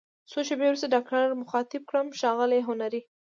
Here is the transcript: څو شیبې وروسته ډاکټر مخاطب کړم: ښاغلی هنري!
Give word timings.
څو 0.31 0.39
شیبې 0.47 0.65
وروسته 0.67 0.91
ډاکټر 0.93 1.25
مخاطب 1.41 1.81
کړم: 1.89 2.07
ښاغلی 2.19 2.61
هنري! 2.67 3.01